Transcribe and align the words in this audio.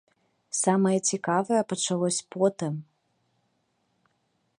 Самае 0.59 0.93
цікавае 1.09 1.59
пачалося 1.73 2.23
потым. 2.37 2.73